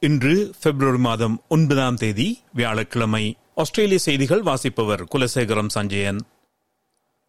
இன்று 0.00 0.50
பிப்ரவரி 0.62 0.98
மாதம் 0.98 1.42
ஒன்பதாம் 1.48 1.94
தேதி 1.94 2.38
வியாழக்கிழமை 2.52 3.36
ஆஸ்திரேலிய 3.54 3.98
செய்திகள் 3.98 4.42
வாசிப்பவர் 4.42 5.04
குலசேகரம் 5.04 5.68
சஞ்சயன். 5.68 6.18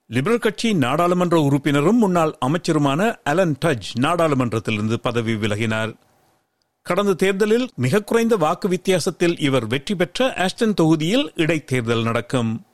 லிபரல் 0.06 0.40
கட்சி 0.40 0.74
நாடாளுமன்ற 0.74 1.40
உறுப்பினரும் 1.40 1.98
முன்னாள் 1.98 2.38
அமைச்சருமான 2.46 3.16
அலன் 3.24 3.56
டஜ் 3.66 3.90
நாடாளுமன்றத்திலிருந்து 4.00 4.94
பதவி 4.94 5.34
விலகினார். 5.34 5.94
கடந்த 6.82 7.14
தேர்தலில் 7.14 7.70
மிக 7.76 8.04
குறைந்த 8.04 8.36
வாக்கு 8.36 8.68
வித்தியாசத்தில் 8.68 9.40
இவர் 9.40 9.68
வெற்றி 9.68 9.96
பெற்ற 9.96 10.34
ஆஸ்டன் 10.38 10.74
தொகுதியில் 10.74 11.32
இடைத்தேர்தல் 11.36 12.04
நடக்கும். 12.04 12.66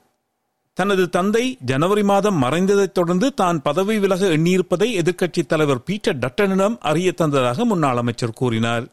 தனது 0.73 1.09
தந்தை 1.09 1.57
ஜனவரி 1.65 2.03
மாதம் 2.03 2.41
மறைந்ததைத் 2.41 2.91
தொடர்ந்து 2.91 3.33
தான் 3.33 3.61
பதவி 3.61 3.99
விலக 3.99 4.25
எண்ணியிருப்பதை 4.25 4.89
எதிர்க்கட்சித் 5.01 5.45
தலைவர் 5.45 5.83
பீட்டர் 5.83 6.17
டட்டனிடம் 6.17 6.77
அறிய 6.77 7.13
தந்ததாக 7.17 7.65
முன்னாள் 7.65 7.97
அமைச்சர் 7.97 8.33
கூறினார். 8.33 8.87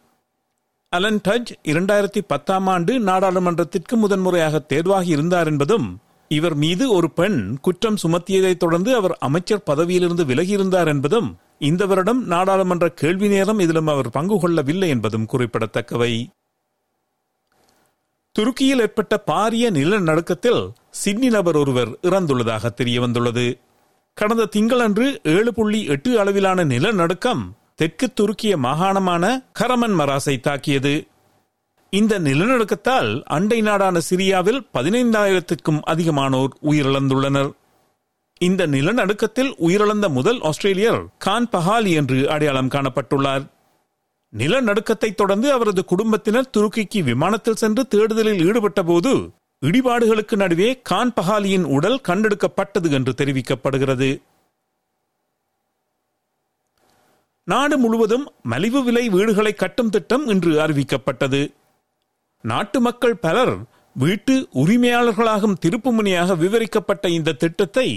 அலன் 0.92 1.20
டஜ் 1.28 1.50
இரண்டாயிரத்தி 1.62 2.20
பத்தாம் 2.26 2.66
ஆண்டு 2.66 3.00
நாடாளுமன்றத்திற்கு 3.00 3.96
முதன்முறையாக 3.96 4.58
தேர்வாகி 4.58 5.10
இருந்தார் 5.10 5.46
என்பதும் 5.46 6.00
இவர் 6.28 6.54
மீது 6.54 6.90
ஒரு 6.90 7.10
பெண் 7.10 7.58
குற்றம் 7.60 7.96
சுமத்தியதைத் 8.02 8.56
தொடர்ந்து 8.56 8.94
அவர் 8.94 9.14
அமைச்சர் 9.18 9.62
பதவியிலிருந்து 9.62 10.24
விலகியிருந்தார் 10.24 10.86
என்பதும் 10.86 11.28
இந்த 11.58 11.86
வருடம் 11.86 12.26
நாடாளுமன்ற 12.26 12.88
கேள்வி 12.88 13.28
நேரம் 13.28 13.58
இதிலும் 13.58 13.86
அவர் 13.86 14.10
பங்கு 14.10 14.40
கொள்ளவில்லை 14.40 14.88
என்பதும் 14.88 15.26
குறிப்பிடத்தக்கவை. 15.26 16.30
துருக்கியில் 18.32 18.80
ஏற்பட்ட 18.80 19.22
பாரிய 19.26 19.70
நிலநடுக்கத்தில் 19.70 20.62
சிட்னி 20.90 21.28
நபர் 21.28 21.56
ஒருவர் 21.56 21.88
இறந்துள்ளதாக 22.02 22.74
தெரிய 22.74 23.00
வந்துள்ளது 23.00 23.60
கடந்த 24.16 24.48
திங்களன்று 24.56 25.18
ஏழு 25.22 25.54
புள்ளி 25.54 25.84
எட்டு 25.84 26.20
அளவிலான 26.20 26.64
நிலநடுக்கம் 26.64 27.42
தெற்கு 27.80 28.06
துருக்கிய 28.08 28.54
மாகாணமான 28.62 29.24
கரமன் 29.58 29.94
மராசை 29.98 30.40
தாக்கியது. 30.40 31.08
இந்த 31.90 32.18
நிலநடுக்கத்தால் 32.18 33.22
அண்டை 33.22 33.60
நாடான 33.60 34.00
சிரியாவில் 34.10 34.60
பதினைந்தாயிரத்திற்கும் 34.74 35.80
அதிகமானோர் 35.86 36.52
உயிரிழந்துள்ளனர். 36.62 37.50
இந்த 38.38 38.66
நிலநடுக்கத்தில் 38.66 39.52
உயிரிழந்த 39.60 40.08
முதல் 40.08 40.40
ஆஸ்திரேலியர் 40.40 41.00
கான் 41.18 41.48
பஹாலி 41.52 41.94
என்று 41.94 42.30
அடையாளம் 42.30 42.68
காணப்பட்டுள்ளார். 42.68 43.44
நிலநடுக்கத்தை 44.36 45.14
தொடர்ந்து 45.14 45.52
அவரது 45.52 45.84
குடும்பத்தினர் 45.84 46.52
துருக்கிக்கு 46.58 47.02
விமானத்தில் 47.02 47.60
சென்று 47.62 47.88
தேடுதலில் 47.88 48.46
ஈடுபட்ட 48.46 48.82
போது 48.82 49.12
இடிபாடுகளுக்கு 49.66 50.36
நடுவே 50.36 50.80
கான் 50.82 51.12
பஹாலியின் 51.20 51.64
உடல் 51.64 52.00
கண்டெடுக்கப்பட்டது 52.08 52.90
என்று 52.90 53.14
தெரிவிக்கப்படுகிறது. 53.16 54.22
நாடு 57.52 57.76
முழுவதும் 57.78 58.26
மலிவு 58.52 58.80
விலை 58.84 59.02
வீடுகளை 59.08 59.52
கட்டும் 59.52 59.92
திட்டம் 59.94 60.24
இன்று 60.32 60.52
அறிவிக்கப்பட்டது. 60.64 61.42
நாட்டு 62.44 62.78
மக்கள் 62.80 63.16
பலர் 63.16 63.54
வீட்டு 63.96 64.34
உரிமையாளர்களாகும் 64.62 65.58
திருப்புமுனையாக 65.64 66.36
விவரிக்கப்பட்ட 66.42 67.08
இந்த 67.18 67.36
திட்டத்தை 67.42 67.88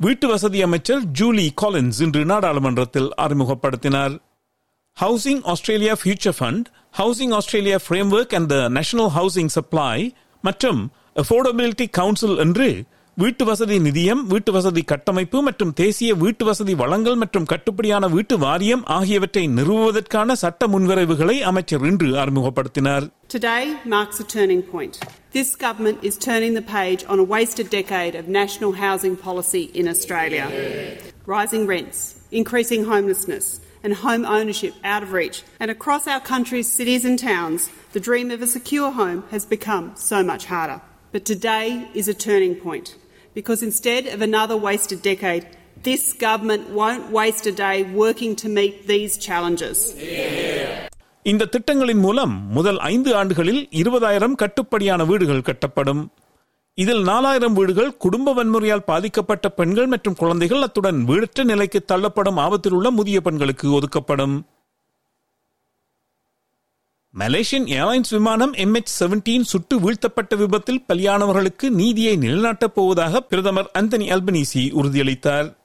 வீட்டு 0.00 0.26
வசதி 0.28 0.60
அமைச்சர் 0.66 1.02
ஜூலி 1.18 1.46
காலின்ஸ் 1.62 1.98
இன்று 2.06 2.22
நாடாளுமன்றத்தில் 2.24 3.08
அறிமுகப்படுத்தினார். 3.24 4.14
Housing 4.96 5.42
Australia 5.52 5.94
Future 6.00 6.36
Fund 6.38 6.68
Housing 6.98 7.34
Australia 7.38 7.78
Framework 7.84 8.34
and 8.38 8.50
the 8.52 8.56
National 8.78 9.10
Housing 9.18 9.52
Supply 9.56 9.90
மற்றும் 10.44 10.80
அஃபோர்டபிலிட்டி 11.22 11.86
கவுன்சில் 11.98 12.38
என்று 12.44 12.68
வீட்டு 13.19 13.43
வசதி 13.49 13.75
நிதியம் 13.85 14.21
வீட்டு 14.31 14.51
வசதி 14.55 14.81
கட்டமைப்பு 14.89 15.37
மற்றும் 15.47 15.71
தேசிய 15.81 16.15
வீட்டு 16.23 16.43
வசதி 16.47 16.73
வளங்கள் 16.81 17.19
மற்றும் 17.21 17.45
கட்டுப்படியான 17.51 18.07
வீட்டு 18.15 18.35
வாரியம் 18.43 18.83
ஆகியவற்றை 18.95 19.43
நிறுவுவதற்கான 19.57 20.35
சட்ட 20.41 20.67
முன்வரைவுகளை 20.73 21.35
அமைச்சர் 21.51 21.85
இன்று 21.89 22.09
அறிமுகப்படுத்தினார் 22.23 23.05
Today 23.35 23.61
marks 23.93 24.17
a 24.23 24.27
turning 24.33 24.61
point. 24.73 24.95
This 25.37 25.49
government 25.63 25.99
is 26.09 26.15
turning 26.25 26.53
the 26.59 26.65
page 26.73 27.03
on 27.11 27.19
a 27.23 27.27
wasted 27.33 27.69
decade 27.77 28.15
of 28.21 28.25
national 28.39 28.73
housing 28.83 29.15
policy 29.27 29.63
in 29.81 29.87
Australia. 29.93 30.47
Rising 31.35 31.63
rents, 31.73 31.99
increasing 32.41 32.83
homelessness, 32.91 33.47
and 33.83 33.93
home 34.05 34.25
ownership 34.39 34.75
out 34.93 35.05
of 35.07 35.13
reach. 35.19 35.39
And 35.61 35.71
across 35.71 36.05
our 36.13 36.23
country's 36.33 36.71
cities 36.79 37.05
and 37.05 37.17
towns, 37.23 37.63
the 37.95 38.03
dream 38.09 38.29
of 38.29 38.41
a 38.41 38.51
secure 38.57 38.91
home 39.01 39.21
has 39.33 39.45
become 39.55 39.87
so 40.03 40.19
much 40.31 40.45
harder. 40.53 40.77
But 41.13 41.25
today 41.25 41.65
is 41.93 42.07
a 42.09 42.17
turning 42.25 42.55
point 42.57 42.87
because 43.35 43.61
instead 43.61 44.03
of 44.07 44.21
another 44.21 44.57
wasted 44.57 45.01
decade, 45.01 45.45
this 45.83 46.03
government 46.19 46.63
won't 46.71 47.11
waste 47.11 47.45
a 47.45 47.55
day 47.57 47.77
working 47.95 48.35
to 48.35 48.49
meet 48.49 48.75
these 48.87 49.15
challenges. 49.27 49.77
இந்த 51.25 51.43
திட்டங்களின் 51.45 51.99
மூலம் 51.99 52.33
முதல் 52.51 52.79
ஐந்து 52.87 53.11
ஆண்டுகளில் 53.15 53.61
இருபதாயிரம் 53.73 54.35
கட்டுப்படியான 54.35 55.05
வீடுகள் 55.05 55.41
கட்டப்படும் 55.41 56.03
இதில் 56.77 57.03
நாலாயிரம் 57.03 57.53
வீடுகள் 57.53 57.97
குடும்ப 57.97 58.33
வன்முறையால் 58.33 58.85
பாதிக்கப்பட்ட 58.85 59.49
பெண்கள் 59.49 59.87
மற்றும் 59.87 60.15
குழந்தைகள் 60.15 60.61
அத்துடன் 60.61 60.99
வீடற்ற 61.03 61.43
நிலைக்கு 61.43 61.79
தள்ளப்படும் 61.85 62.37
ஆபத்தில் 62.37 62.73
உள்ள 62.73 62.89
முதிய 62.91 63.19
பெண்களுக்கு 63.21 63.67
ஒதுக்கப்படும் 63.71 64.35
மலேசியன் 67.18 67.64
ஏர்லைன்ஸ் 67.66 68.10
விமானம் 68.10 68.52
எம்எச் 68.54 68.92
செவன்டீன் 69.00 69.40
சுட்டு 69.40 69.80
வீழ்த்தப்பட்ட 69.80 70.36
விபத்தில் 70.36 70.84
பலியானவர்களுக்கு 70.88 71.68
நீதியை 71.68 72.16
நிலைநாட்டப் 72.16 72.74
போவதாக 72.74 73.20
பிரதமர் 73.20 73.70
அந்தனி 73.78 74.06
அல்பனீசி 74.10 74.72
உறுதியளித்தார். 74.72 75.58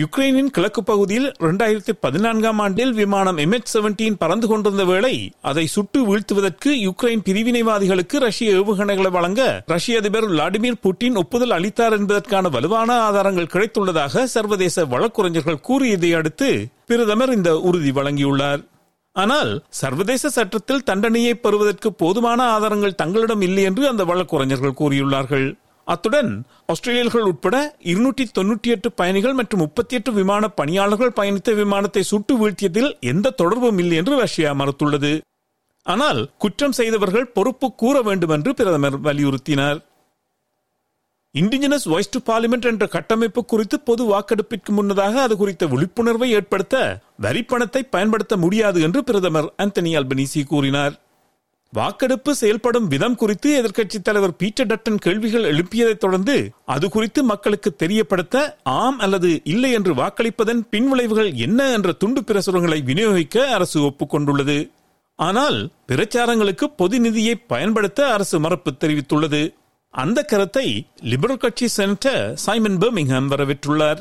யுக்ரைனின் 0.00 0.46
கிழக்கு 0.46 0.84
பகுதியில் 0.84 1.32
இரண்டாயிரத்தி 1.38 1.90
பதினான்காம் 2.00 2.58
ஆண்டில் 2.58 2.92
விமானம் 2.92 3.36
எம்எச் 3.36 3.70
செவன்டீன் 3.74 4.18
பறந்து 4.18 4.46
கொண்டிருந்த 4.46 4.84
வேளை 4.84 5.32
அதை 5.40 5.66
சுட்டு 5.66 6.00
வீழ்த்துவதற்கு 6.06 6.70
யுக்ரைன் 6.86 7.24
பிரிவினைவாதிகளுக்கு 7.24 8.18
ரஷ்ய 8.18 8.52
ஏவுகணைகளை 8.52 9.10
வழங்க 9.10 9.62
ரஷ்ய 9.66 9.98
அதிபர் 9.98 10.30
விளாடிமிர் 10.30 10.82
புட்டின் 10.82 11.14
ஒப்புதல் 11.14 11.50
அளித்தார் 11.50 11.92
என்பதற்கான 11.92 12.48
வலுவான 12.48 13.00
ஆதாரங்கள் 13.00 13.52
கிடைத்துள்ளதாக 13.52 14.24
சர்வதேச 14.24 14.84
வழக்குரைஞர்கள் 14.84 15.60
கூறியதை 15.60 16.14
அடுத்து 16.14 16.68
பிரதமர் 16.86 17.32
இந்த 17.32 17.60
உறுதி 17.60 17.90
வழங்கியுள்ளார். 17.90 18.72
ஆனால் 19.16 19.50
சர்வதேச 19.80 20.30
சட்டத்தில் 20.36 20.86
தண்டனையை 20.90 21.34
பெறுவதற்கு 21.34 21.88
போதுமான 21.92 22.40
ஆதாரங்கள் 22.54 22.98
தங்களிடம் 23.02 23.40
இல்லை 23.40 23.62
என்று 23.62 23.84
அந்த 23.88 24.02
வழக்குரைஞர்கள் 24.04 24.78
கூறியுள்ளார்கள். 24.80 25.46
அத்துடன் 25.86 26.30
ஆஸ்திரேலியர்கள் 26.72 27.28
உட்பட 27.30 27.56
இருநூற்றி 27.90 28.24
தொன்னூற்றி 28.38 28.68
எட்டு 28.74 28.88
பயணிகள் 28.92 29.38
மற்றும் 29.40 29.62
முப்பத்தி 29.64 29.94
எட்டு 29.96 30.10
விமான 30.12 30.48
பணியாளர்கள் 30.48 31.16
பயணித்த 31.16 31.54
விமானத்தை 31.54 32.02
சுட்டு 32.02 32.34
வீழ்த்தியதில் 32.40 32.90
எந்த 33.12 33.34
தொடர்பும் 33.40 33.78
இல்லை 33.78 33.96
என்று 33.96 34.14
ரஷ்யா 34.20 34.52
மறுத்துள்ளது. 34.60 35.12
ஆனால் 35.86 36.20
குற்றம் 36.42 36.76
செய்தவர்கள் 36.78 37.32
பொறுப்பு 37.36 37.68
கூற 37.82 37.96
வேண்டும் 38.02 38.34
என்று 38.36 38.52
பிரதமர் 38.54 38.96
வலியுறுத்தினார். 39.00 39.80
இண்டிஜினஸ் 41.40 41.86
வாய்ஸ் 41.92 42.10
டு 42.10 42.18
பார்லிமெண்ட் 42.26 42.66
என்ற 42.70 42.86
கட்டமைப்பு 42.86 43.44
குறித்து 43.44 43.80
பொது 43.80 44.02
வாக்கெடுப்பிற்கு 44.04 44.70
முன்னதாக 44.70 45.22
அது 45.22 45.36
குறித்த 45.36 45.66
விழிப்புணர்வை 45.66 46.30
ஏற்படுத்த 46.30 46.74
வரிப்பணத்தை 47.22 47.80
பயன்படுத்த 47.90 48.36
முடியாது 48.36 48.80
என்று 48.80 49.04
பிரதமர் 49.04 49.48
அந்தனி 49.62 49.92
அல்பனிசி 49.96 50.42
கூறினார். 50.46 50.94
வாக்கெடுப்பு 51.72 52.34
செயல்படும் 52.34 52.86
விதம் 52.86 53.14
குறித்து 53.14 53.62
எதிர்க்கட்சித் 53.62 54.02
தலைவர் 54.02 54.36
பீட்டர் 54.36 54.66
டட்டன் 54.66 54.94
கேள்விகள் 54.94 55.48
எழுப்பியதைத் 55.52 56.02
தொடர்ந்து 56.04 56.50
அது 56.64 56.88
குறித்து 56.88 57.22
மக்களுக்கு 57.22 57.76
தெரியப்படுத்த 57.76 58.56
ஆம் 58.62 58.98
அல்லது 58.98 59.40
இல்லை 59.44 59.72
என்று 59.72 59.94
வாக்களிப்பதன் 59.94 60.62
பின்விளைவுகள் 60.70 61.32
என்ன 61.34 61.68
என்ற 61.68 61.92
துண்டு 61.92 62.20
பிரசுரங்களை 62.20 62.80
விநியோகிக்க 62.82 63.38
அரசு 63.38 63.80
ஒப்புக்கொண்டுள்ளது. 63.80 64.70
ஆனால் 65.18 65.70
பிரச்சாரங்களுக்கு 65.88 66.64
பொது 66.76 67.00
நிதியை 67.00 67.34
பயன்படுத்த 67.34 68.12
அரசு 68.12 68.40
மறுப்பு 68.40 68.72
தெரிவித்துள்ளது. 68.80 69.42
அந்த 69.94 70.22
கருத்தை 70.22 70.86
லிபரல் 71.00 71.36
கட்சி 71.36 71.68
செனட்டர் 71.76 72.32
சைமன் 72.32 72.78
பெர்மிங்ஹாம் 72.78 73.28
வரவேற்றுள்ளார். 73.28 74.00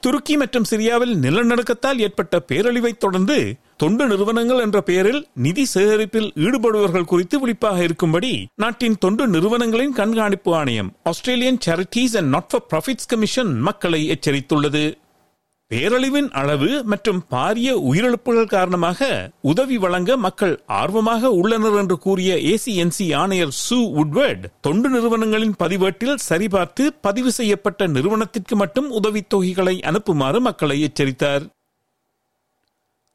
துருக்கி 0.00 0.36
மற்றும் 0.36 0.66
சிரியாவில் 0.70 1.14
நிலநடுக்கத்தால் 1.14 1.98
ஏற்பட்ட 1.98 2.42
பேரழிவை 2.48 2.96
தொடர்ந்து 2.96 3.56
தொண்டு 3.76 4.06
நிறுவனங்கள் 4.06 4.58
என்ற 4.58 4.80
பெயரில் 4.80 5.26
நிதி 5.34 5.64
சேகரிப்பில் 5.74 6.28
ஈடுபடுபவர்கள் 6.34 7.04
குறித்து 7.04 7.38
விழிப்பாக 7.38 7.82
இருக்கும்படி 7.82 8.46
நாட்டின் 8.54 8.98
தொண்டு 8.98 9.28
நிறுவனங்களின் 9.28 9.92
கண்காணிப்பு 9.92 10.54
ஆணையம் 10.54 10.96
Australian 11.02 11.58
Charities 11.66 12.16
and 12.16 12.28
Not 12.28 12.48
for 12.48 12.66
Profits 12.70 13.08
Commission 13.08 13.60
மக்களை 13.60 14.02
எச்சரித்துள்ளது. 14.10 14.84
பேரழிவின் 15.70 16.28
அளவு 16.30 16.82
மற்றும் 16.84 17.22
பாரிய 17.30 17.70
உயிரிழப்புகள் 17.88 18.46
காரணமாக 18.46 19.30
உதவி 19.40 19.78
வழங்க 19.78 20.16
மக்கள் 20.16 20.60
ஆர்வமாக 20.66 21.30
உள்ளனர் 21.30 21.76
என்று 21.76 21.98
கூறிய 21.98 22.34
ஏசிஎன்சி 22.50 23.06
ஆணையர் 23.16 23.54
சு 23.64 23.78
உட்வர்ட் 24.02 24.44
தொண்டு 24.60 24.88
நிறுவனங்களின் 24.88 25.56
பதிவேட்டில் 25.56 26.18
சரிபார்த்து 26.28 26.84
பதிவு 27.00 27.32
செய்யப்பட்ட 27.32 27.86
நிறுவனத்திற்கு 27.86 28.56
மட்டும் 28.56 28.90
உதவித் 28.90 29.30
தொகைகளை 29.34 29.80
அனுப்புமாறு 29.80 30.40
மக்களை 30.40 30.76
எச்சரித்தார். 30.80 31.46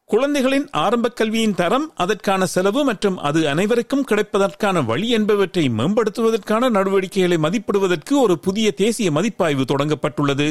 குழந்தைகளின் 0.05 0.67
ஆரம்ப 0.71 1.09
கல்வியின் 1.09 1.55
தரம் 1.55 1.91
அதற்கான 1.95 2.45
செலவு 2.45 2.83
மற்றும் 2.83 3.17
அது 3.17 3.49
அனைவருக்கும் 3.49 4.05
கிடைப்பதற்கான 4.09 4.85
வழி 4.85 5.09
என்பவற்றை 5.09 5.69
மேம்படுத்துவதற்கான 5.69 6.69
நடவடிக்கைகளை 6.69 7.37
மதிப்பிடுவதற்கு 7.37 8.19
ஒரு 8.19 8.39
புதிய 8.39 8.71
தேசிய 8.71 9.11
மதிப்பாய்வு 9.11 9.65
தொடங்கப்பட்டுள்ளது. 9.71 10.49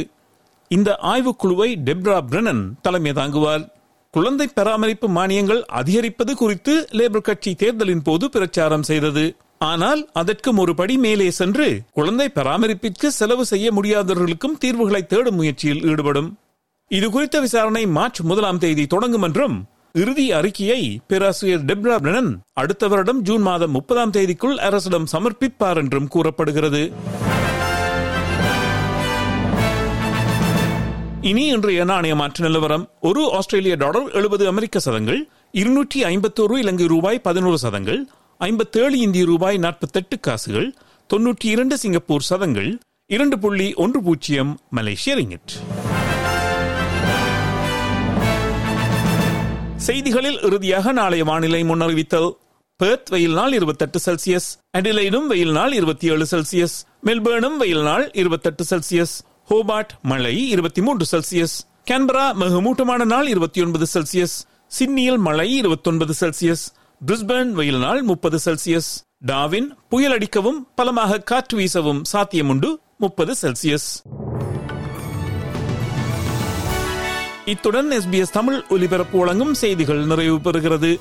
இந்த 0.75 0.91
ஆய்வுக்குழுவை 1.13 1.69
டெப்ரா 1.87 2.17
பிரனன் 2.31 2.61
தலைமை 2.83 3.13
தாங்குவார். 3.13 3.63
குழந்தை 4.15 4.47
பராமரிப்பு 4.59 5.07
மானியங்கள் 5.17 5.63
அதிகரிப்பது 5.79 6.33
குறித்து 6.43 6.75
லேபர் 6.99 7.25
கட்சி 7.29 7.53
தேர்தலின் 7.63 8.05
போது 8.09 8.25
பிரச்சாரம் 8.35 8.85
செய்தது. 8.91 9.25
ஆனால் 9.71 10.01
அதற்கும் 10.21 10.61
ஒரு 10.63 10.73
படி 10.81 10.95
மேலே 11.05 11.27
சென்று 11.41 11.67
குழந்தை 11.99 12.29
பராமரிப்பிற்கு 12.37 13.09
செலவு 13.19 13.45
செய்ய 13.53 13.67
முடியாதவர்களுக்கும் 13.79 14.57
தீர்வுகளை 14.65 15.03
தேடும் 15.07 15.39
முயற்சியில் 15.41 15.83
ஈடுபடும். 15.91 16.31
இது 16.91 17.09
குறித்த 17.17 17.41
விசாரணை 17.47 17.85
மார்ச் 17.97 18.23
முதலாம் 18.31 18.63
தேதி 18.67 18.87
தொடங்கும் 18.95 19.27
என்றும் 19.29 19.57
இறுதி 20.03 20.27
அறிக்கையை 20.39 20.81
பேராசிரியர் 21.11 21.67
டெப்ரா 21.71 21.99
பிரனன் 22.05 22.33
அடுத்த 22.63 22.89
வருடம் 22.89 23.23
ஜூன் 23.29 23.45
மாதம் 23.51 23.77
முப்பதாம் 23.79 24.15
தேதிக்குள் 24.19 24.57
அரசிடம் 24.69 25.11
சமர்ப்பிப்பார் 25.15 25.81
என்றும் 25.85 26.11
கூறப்படுகிறது. 26.17 26.83
இனி 31.23 31.47
இன்றைய 31.47 31.85
நாணய 31.85 32.15
மாற்று 32.15 32.45
நிலவரம். 32.45 32.91
ஒரு 33.01 33.33
ஆஸ்திரேலிய 33.33 33.77
டாலர் 33.77 34.11
எழுபது 34.11 34.47
அமெரிக்க 34.47 34.79
சதங்கள் 34.79 35.29
இருநூற்றி 35.51 36.05
ஐம்பத்தோரு 36.05 36.59
இலங்கை 36.59 36.87
ரூபாய் 36.87 37.21
பதினோரு 37.21 37.59
சதங்கள் 37.59 38.07
ஐம்பத்தேழு 38.39 38.99
இந்திய 38.99 39.25
ரூபாய் 39.25 39.57
நாற்பத்தெட்டு 39.57 40.21
காசுகள் 40.21 40.75
தொன்னூற்றி 41.15 41.45
இரண்டு 41.45 41.79
சிங்கப்பூர் 41.79 42.23
சதங்கள் 42.23 42.79
இரண்டு 43.07 43.39
புள்ளி 43.39 43.75
ஒன்று 43.75 44.03
பூஜ்ஜியம் 44.03 44.61
மலேசிய 44.71 45.17
ரிங்கிட். 45.17 45.53
செய்திகளில் 49.77 50.41
இறுதியாக 50.41 50.93
நாளைய 50.93 51.25
வானிலை 51.25 51.65
முன்னறிவித்தல் 51.65 52.31
பெர்த் 52.77 53.09
வெயில் 53.09 53.33
நாள் 53.33 53.53
இருபத்தெட்டு 53.53 53.99
செல்சியஸ் 54.05 54.59
அடிலைடும் 54.79 55.27
வெயில் 55.27 55.53
நாள் 55.53 55.73
இருபத்தி 55.73 56.11
ஏழு 56.11 56.27
செல்சியஸ் 56.31 56.87
மெல்பேர்னும் 57.07 57.57
வெயில் 57.57 57.83
நாள் 57.83 58.11
இருபத்தெட்டு 58.13 58.65
செல்சியஸ் 58.71 59.15
ஹோபார்ட் 59.55 59.89
மழை 60.03 60.49
இருபத்தி 60.49 60.83
மூன்று 60.83 61.19
செல்சியஸ். 61.19 61.55
கேன்பரா 61.91 62.33
மிகமூட்டமான 62.33 63.05
நாள் 63.05 63.27
இருபத்தி 63.27 63.63
ஒன்பது 63.63 63.87
செல்சியஸ். 63.95 64.45
சிட்னியில் 64.67 65.17
மழை 65.17 65.57
இருபத்தொன்பது 65.57 66.15
செல்சியஸ். 66.21 66.65
பிரிஸ்பேர்ன் 67.07 67.51
வெயில் 67.51 67.79
நாள் 67.79 68.03
முப்பது 68.03 68.39
செல்சியஸ். 68.45 68.91
டாவின் 69.27 69.77
புயல் 69.89 70.13
அடிக்கவும் 70.13 70.69
பலமாக 70.75 71.19
காற்று 71.19 71.59
வீசவும் 71.59 72.03
சாத்தியமுண்டு 72.13 72.77
முப்பது 72.99 73.35
செல்சியஸ். 73.43 74.03
இத்துடன் 77.45 77.91
எஸ்பிஎஸ் 77.91 78.33
தமிழ் 78.33 78.63
ஒலிபரப்பு 78.69 79.19
வழங்கும் 79.19 79.55
செய்திகள் 79.55 80.05
நிறைவு 80.05 80.37
பெறுகிறது. 80.37 81.01